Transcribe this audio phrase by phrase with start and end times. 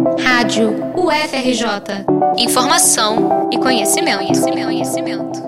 [0.00, 2.06] Rádio UFRJ.
[2.38, 5.42] Informação e conhecimento, conhecimento, conhecimento.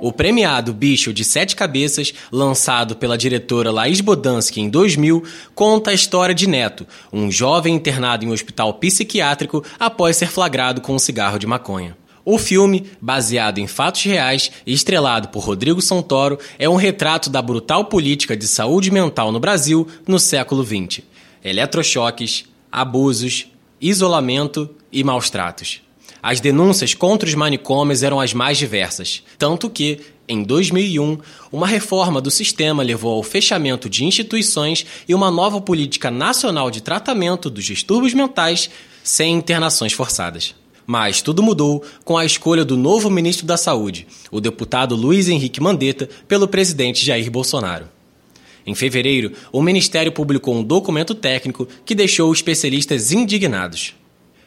[0.00, 5.22] O premiado Bicho de Sete Cabeças, lançado pela diretora Laís Bodansky em 2000,
[5.54, 10.80] conta a história de Neto, um jovem internado em um hospital psiquiátrico após ser flagrado
[10.80, 11.96] com um cigarro de maconha.
[12.24, 17.40] O filme, baseado em fatos reais e estrelado por Rodrigo Santoro, é um retrato da
[17.40, 21.02] brutal política de saúde mental no Brasil no século XX.
[21.44, 23.51] Eletrochoques, abusos,
[23.82, 25.82] isolamento e maus tratos.
[26.22, 31.18] As denúncias contra os manicômios eram as mais diversas, tanto que, em 2001,
[31.50, 36.80] uma reforma do sistema levou ao fechamento de instituições e uma nova política nacional de
[36.80, 38.70] tratamento dos distúrbios mentais
[39.02, 40.54] sem internações forçadas.
[40.86, 45.60] Mas tudo mudou com a escolha do novo ministro da Saúde, o deputado Luiz Henrique
[45.60, 47.88] Mandetta, pelo presidente Jair Bolsonaro.
[48.66, 53.94] Em fevereiro, o Ministério publicou um documento técnico que deixou especialistas indignados.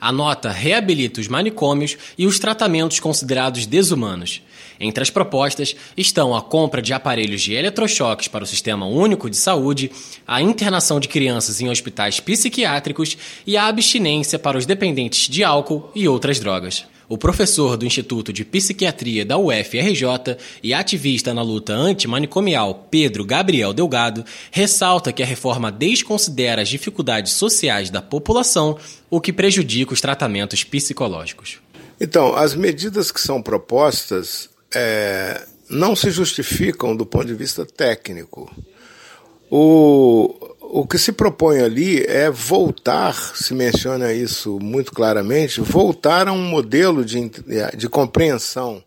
[0.00, 4.42] A nota reabilita os manicômios e os tratamentos considerados desumanos.
[4.78, 9.36] Entre as propostas estão a compra de aparelhos de eletrochoques para o Sistema Único de
[9.36, 9.90] Saúde,
[10.24, 15.90] a internação de crianças em hospitais psiquiátricos e a abstinência para os dependentes de álcool
[15.96, 16.86] e outras drogas.
[17.08, 23.72] O professor do Instituto de Psiquiatria da UFRJ e ativista na luta antimanicomial Pedro Gabriel
[23.72, 28.76] Delgado ressalta que a reforma desconsidera as dificuldades sociais da população,
[29.08, 31.60] o que prejudica os tratamentos psicológicos.
[31.98, 38.54] Então, as medidas que são propostas é, não se justificam do ponto de vista técnico.
[39.50, 40.37] O,
[40.80, 46.40] o que se propõe ali é voltar, se menciona isso muito claramente, voltar a um
[46.40, 47.32] modelo de,
[47.76, 48.80] de compreensão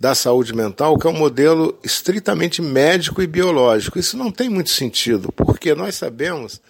[0.00, 4.00] da saúde mental, que é um modelo estritamente médico e biológico.
[4.00, 6.60] Isso não tem muito sentido, porque nós sabemos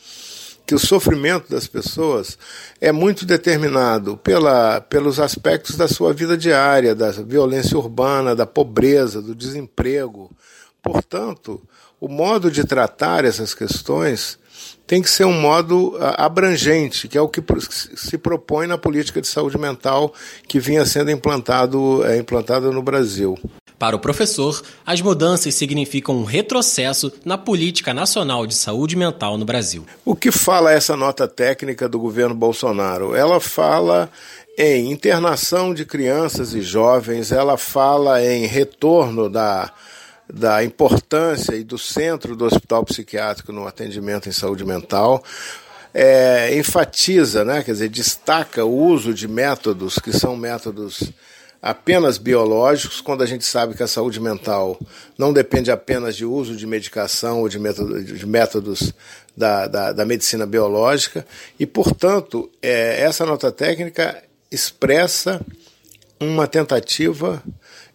[0.67, 2.37] que o sofrimento das pessoas
[2.79, 9.23] é muito determinado pela, pelos aspectos da sua vida diária, da violência urbana, da pobreza,
[9.23, 10.31] do desemprego.
[10.83, 11.59] Portanto,
[11.99, 14.42] o modo de tratar essas questões
[14.87, 19.21] tem que ser um modo ah, abrangente, que é o que se propõe na política
[19.21, 20.13] de saúde mental
[20.47, 23.39] que vinha sendo implantado, é, implantado no Brasil.
[23.79, 29.45] Para o professor, as mudanças significam um retrocesso na política nacional de saúde mental no
[29.45, 29.85] Brasil.
[30.05, 33.17] O que fala essa nota técnica do governo Bolsonaro?
[33.17, 34.09] Ela fala
[34.57, 39.73] em internação de crianças e jovens, ela fala em retorno da
[40.33, 45.23] da importância e do centro do hospital psiquiátrico no atendimento em saúde mental.
[45.93, 51.13] É, enfatiza, né, quer dizer, destaca o uso de métodos que são métodos
[51.61, 54.81] apenas biológicos, quando a gente sabe que a saúde mental
[55.19, 58.93] não depende apenas de uso de medicação ou de, método, de métodos
[59.37, 61.27] da, da, da, medicina biológica,
[61.61, 64.21] e, portanto, é, essa nota técnica
[64.51, 65.41] expressa
[66.19, 67.43] uma tentativa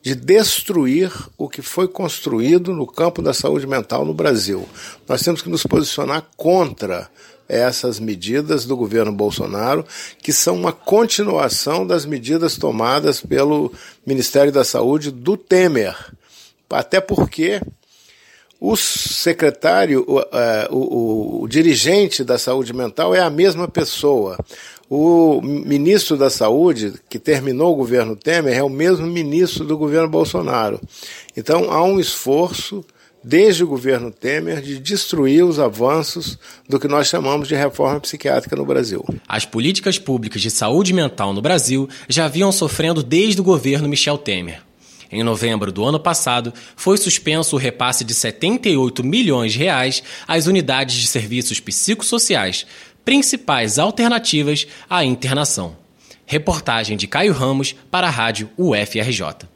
[0.08, 4.66] de destruir o que foi construído no campo da saúde mental no Brasil.
[5.06, 7.10] Nós temos que nos posicionar contra
[7.46, 9.86] essas medidas do governo Bolsonaro,
[10.24, 13.70] que são uma continuação das medidas tomadas pelo
[14.06, 15.94] Ministério da Saúde do Temer.
[16.70, 17.62] Até porque
[18.60, 24.38] o secretário, o, é, o, o, dirigente da saúde mental é a mesma pessoa.
[24.90, 30.08] O ministro da Saúde, que terminou o governo Temer, é o mesmo ministro do governo
[30.08, 30.80] Bolsonaro.
[31.36, 32.86] Então há um esforço,
[33.22, 38.56] desde o governo Temer, de destruir os avanços do que nós chamamos de reforma psiquiátrica
[38.56, 39.04] no Brasil.
[39.28, 44.18] As políticas públicas de saúde mental no Brasil já vinham sofrendo desde o governo Michel
[44.18, 44.67] Temer.
[45.12, 50.48] Em novembro do ano passado, foi suspenso o repasse de 78 milhões de reais às
[50.48, 52.66] unidades de serviços psicossociais,
[53.06, 55.78] principais alternativas à internação.
[56.26, 59.48] Reportagem de Caio Ramos para a Rádio UFRJ.